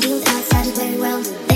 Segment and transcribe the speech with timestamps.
[0.00, 1.49] feelings outside is very well.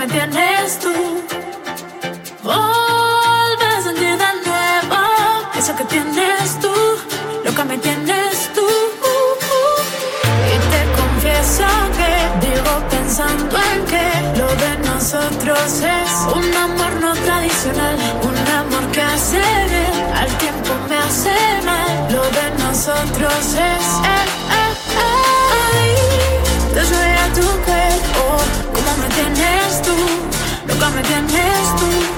[0.00, 0.94] Me tienes tú.
[2.42, 5.00] Vuelve a sentir de nuevo
[5.58, 6.74] eso que tienes tú,
[7.44, 8.66] loca me tienes tú.
[10.52, 11.66] Y te confieso
[11.98, 12.12] que
[12.46, 14.06] vivo pensando en que
[14.40, 17.96] lo de nosotros es un amor no tradicional,
[18.28, 19.42] un amor que hace
[19.72, 21.36] bien, al tiempo me hace
[21.68, 21.90] mal.
[22.14, 24.26] Lo de nosotros es eh,
[24.60, 25.12] eh, eh,
[25.74, 25.92] ay,
[26.74, 27.79] te a tu
[30.80, 32.09] loca me tienes tú.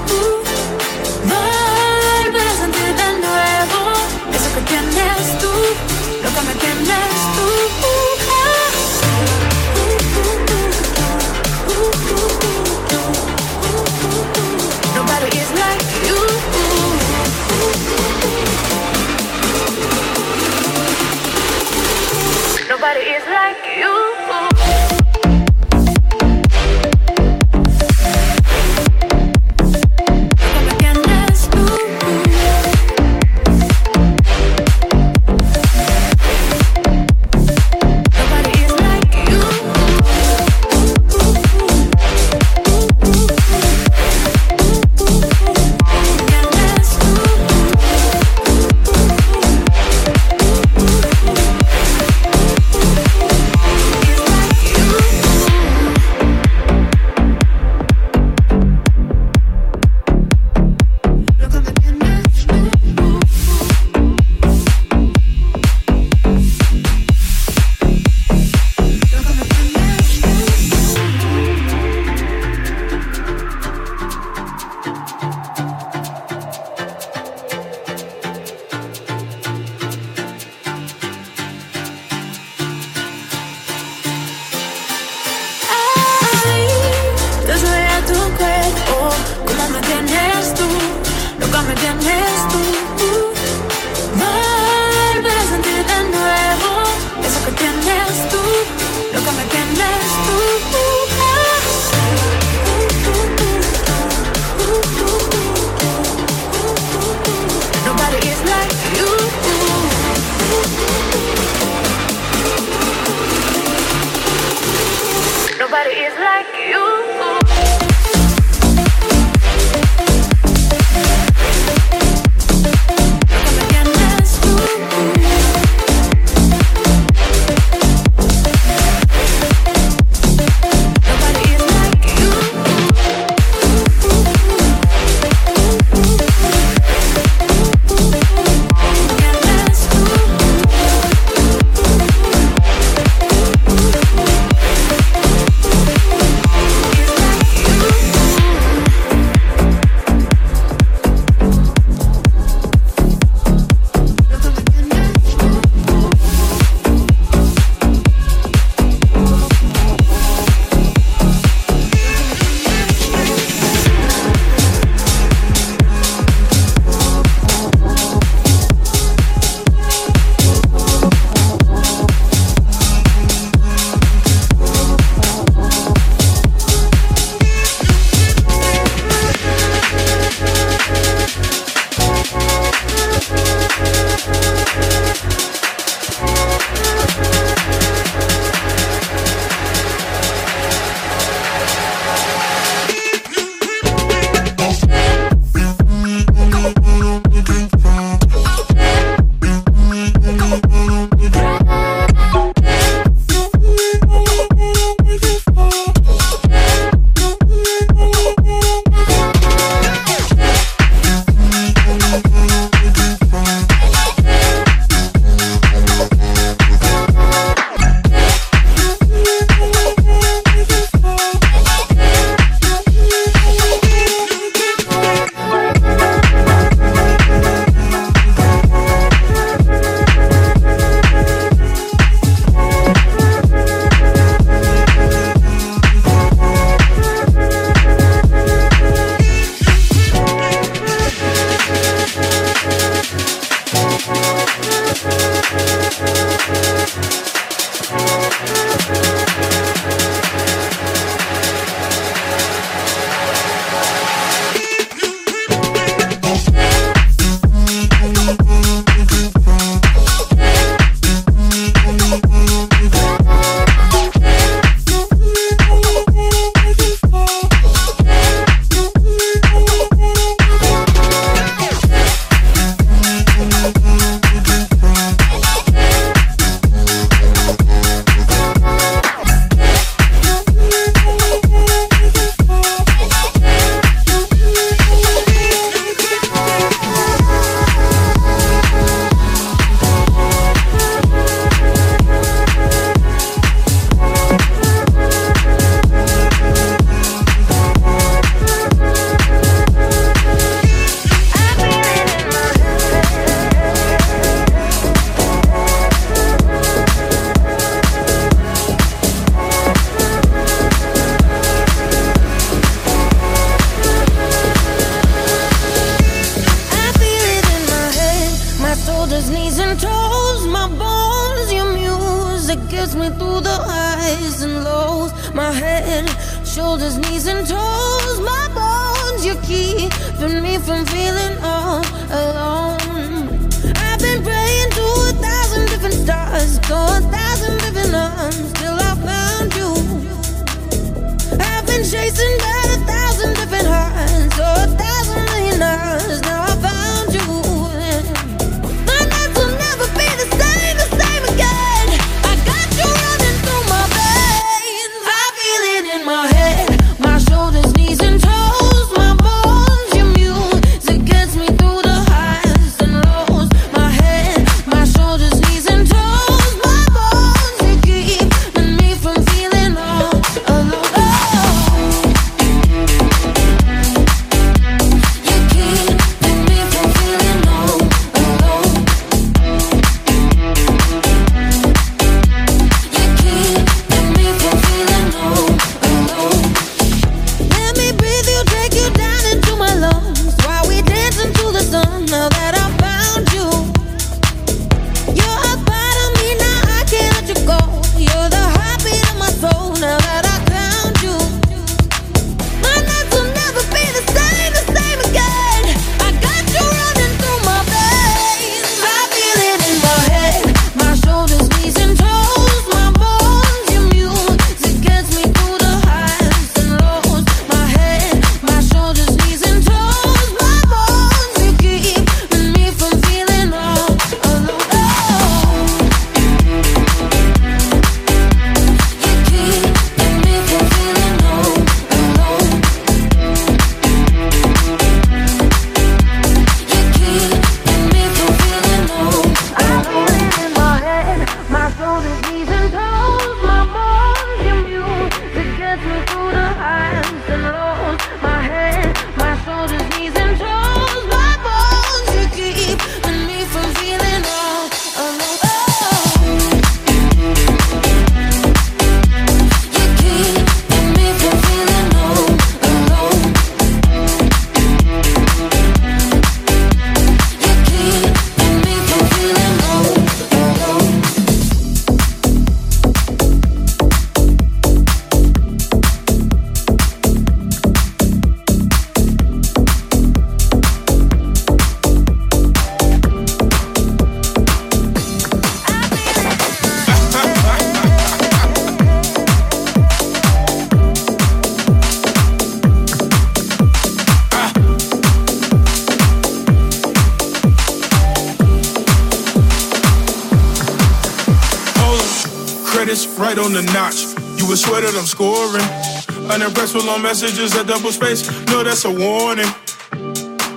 [506.75, 508.25] With long messages at double space.
[508.47, 509.50] No, that's a warning.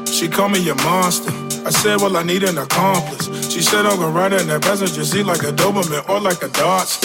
[0.06, 1.30] She called me a monster.
[1.68, 3.28] I said, well, I need an accomplice.
[3.52, 6.48] She said, I'm gonna ride in that passenger seat like a Doberman or like a
[6.48, 7.04] Dodge.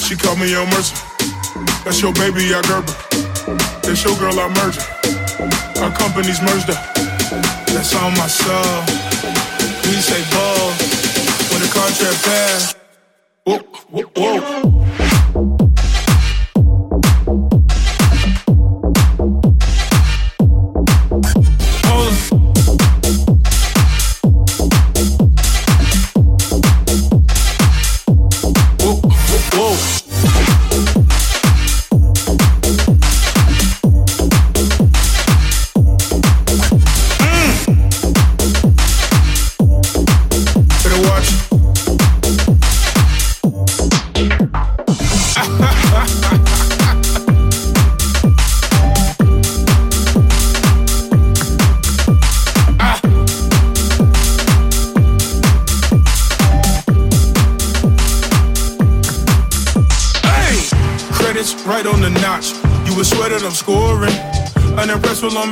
[0.00, 0.96] She called me a mercy.
[1.84, 2.96] That's your baby, I Gerber.
[3.84, 4.88] That's your girl, I merger.
[5.84, 6.80] Our companies merged up.
[7.68, 8.80] That's on my soul.
[9.84, 10.72] We say ball
[11.52, 12.79] when the contract passed.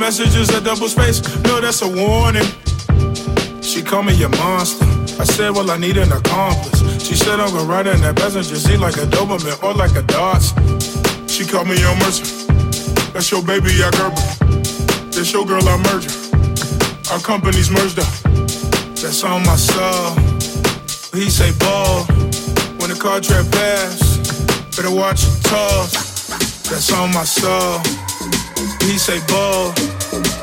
[0.09, 1.21] Long messages at double space.
[1.43, 2.49] No, that's a warning.
[3.61, 4.83] She called me a monster.
[5.21, 6.81] I said, well, I need an accomplice.
[7.07, 10.01] She said, I'm gonna ride in that passenger seat like a Doberman or like a
[10.01, 10.49] Dodge.
[11.29, 12.47] She called me your mercy.
[13.13, 14.25] That's your baby, I Gerber.
[15.13, 16.09] That's your girl, I merger.
[17.13, 18.09] Our companies merged up.
[18.97, 20.17] That's on my soul.
[21.13, 22.05] He say ball
[22.81, 24.17] when the contract pass.
[24.75, 25.93] Better watch your toes.
[26.65, 27.77] That's on my soul.
[28.89, 29.71] He say ball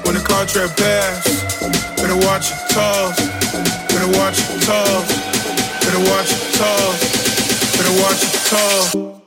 [0.06, 1.26] when the contract pass.
[1.96, 3.16] Better watch your toes.
[3.90, 5.06] Better watch your toes.
[5.82, 6.98] Better watch your toes.
[7.76, 9.25] Better watch your toes.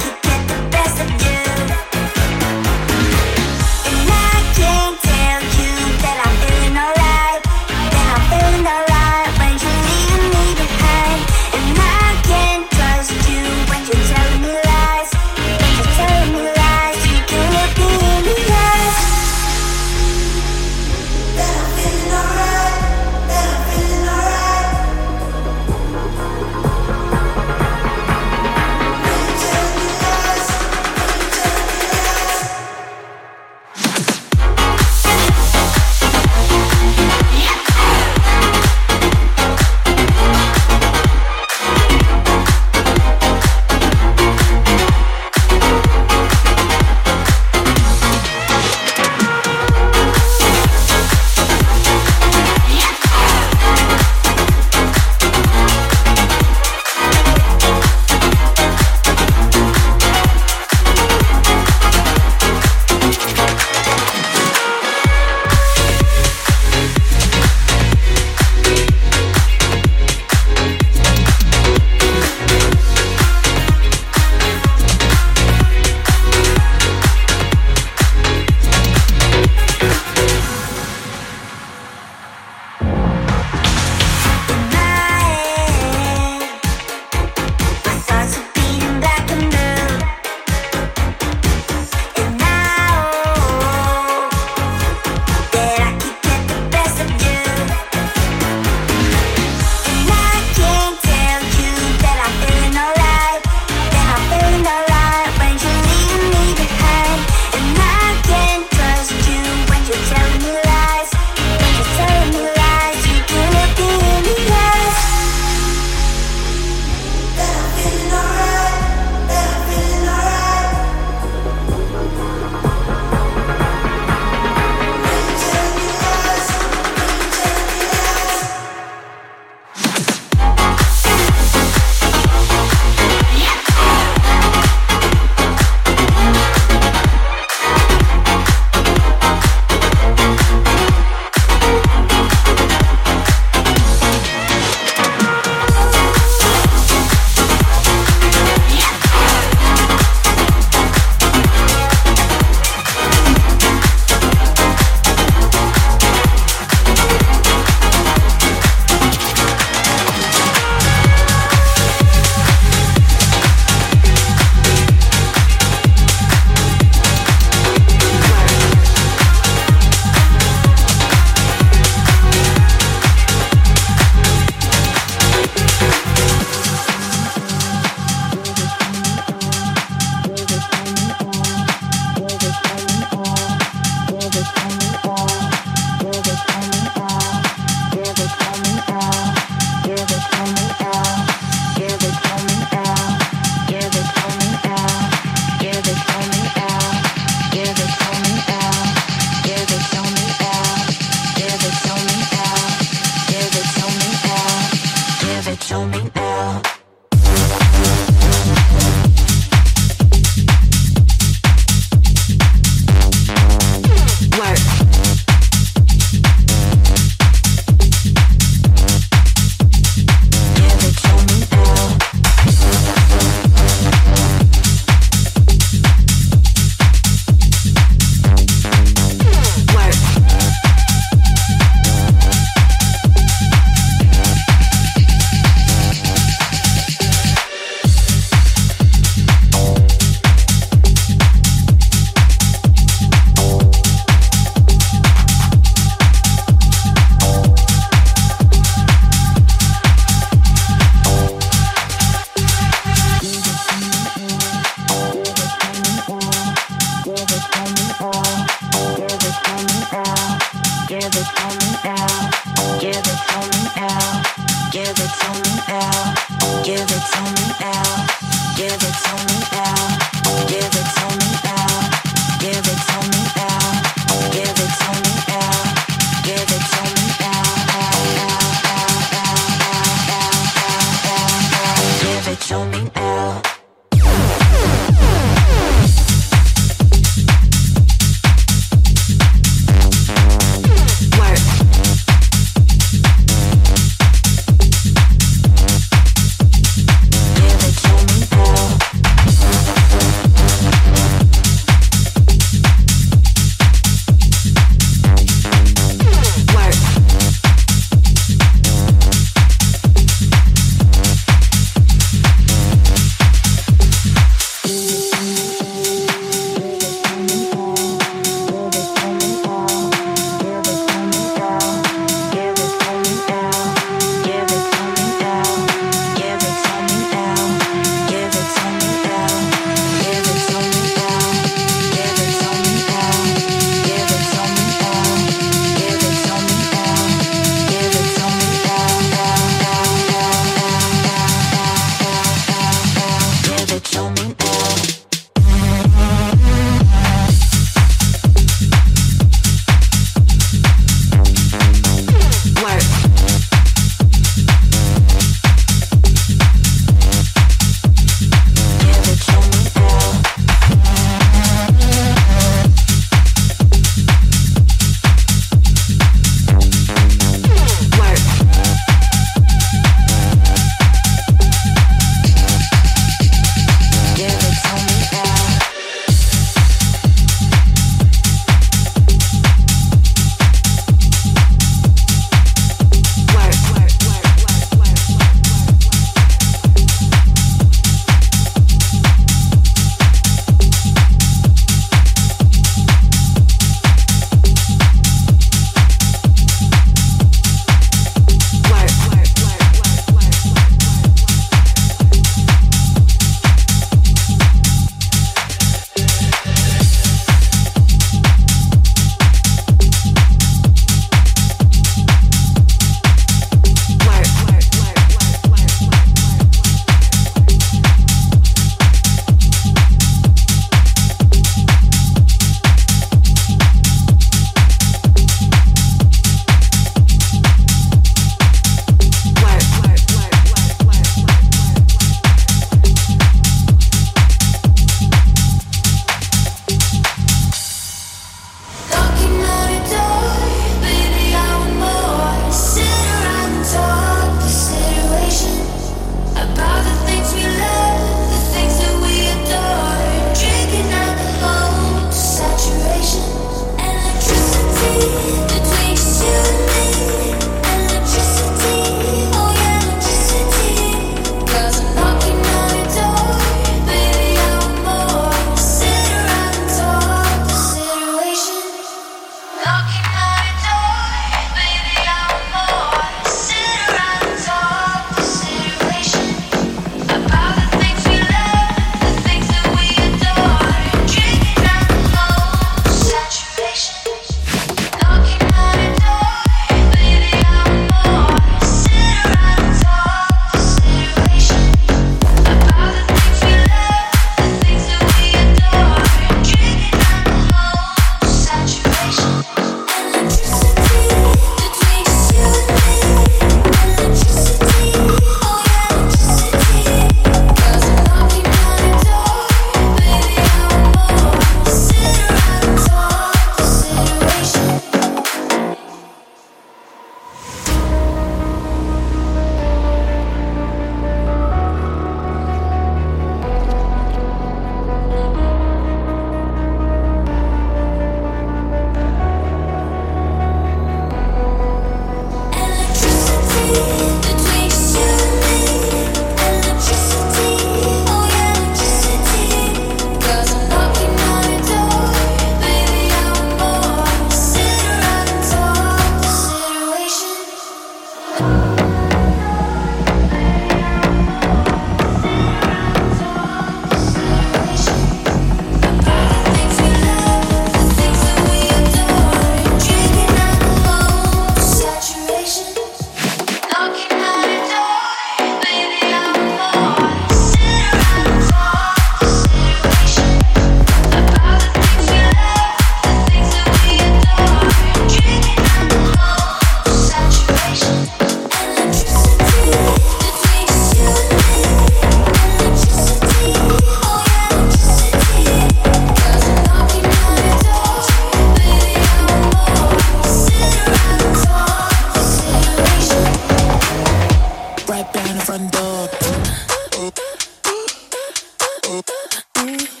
[598.91, 600.00] Mm.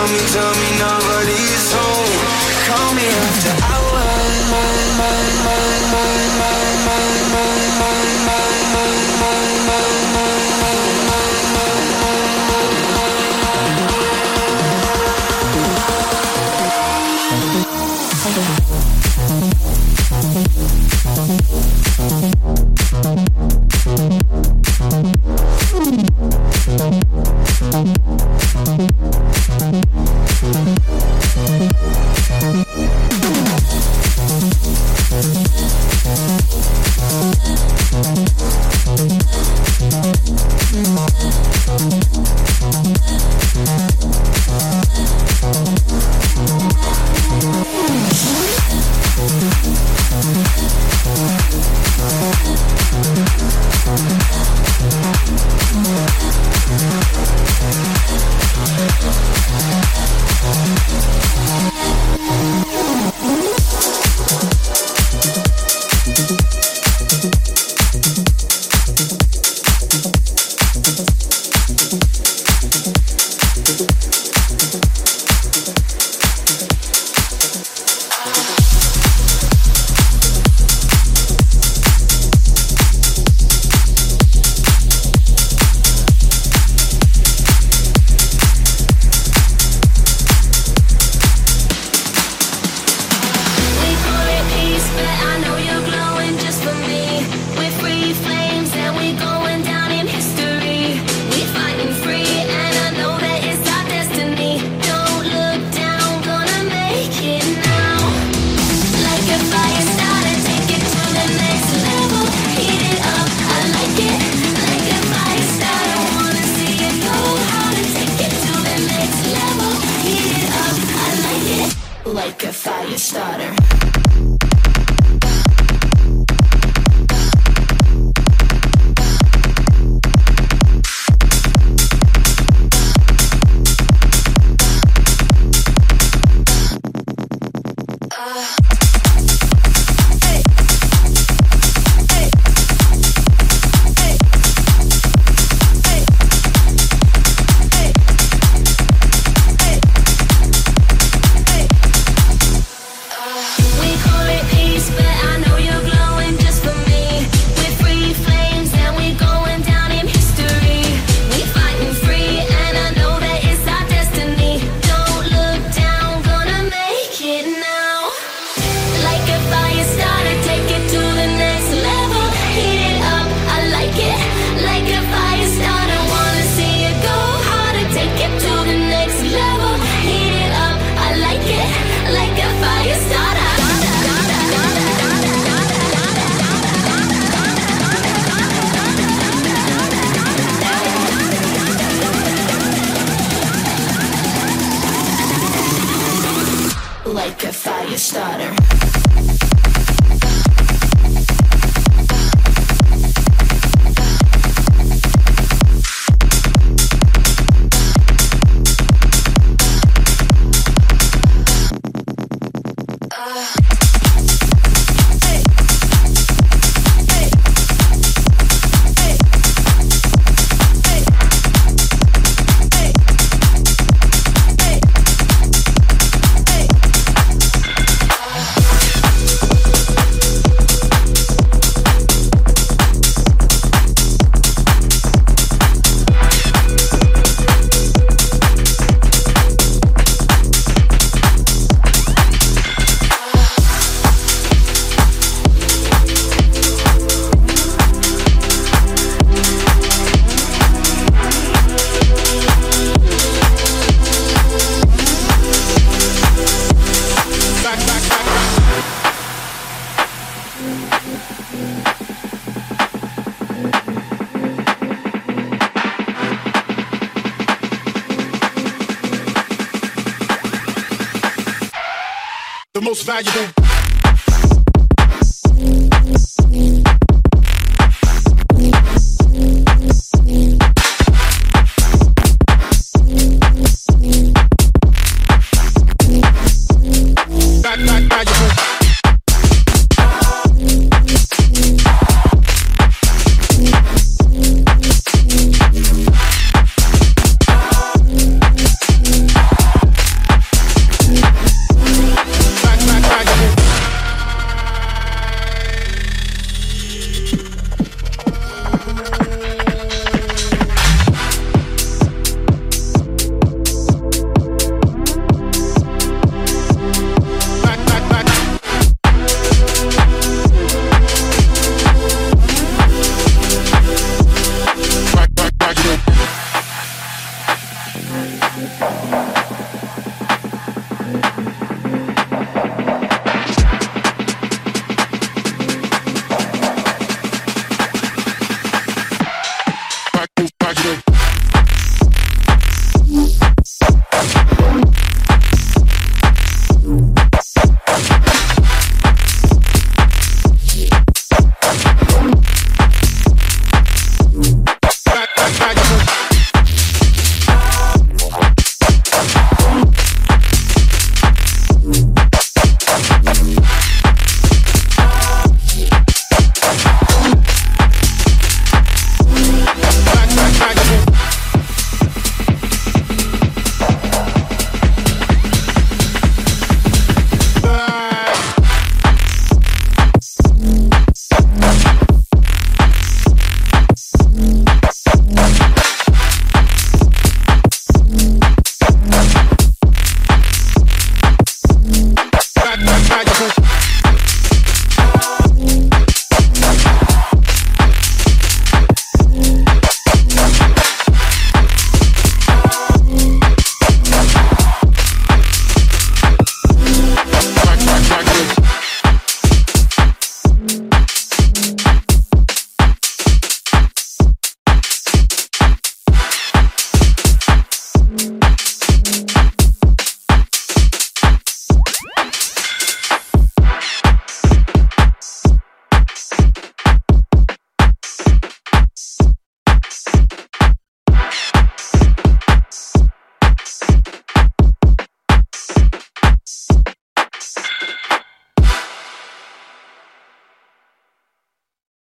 [0.00, 0.59] Call me, tell me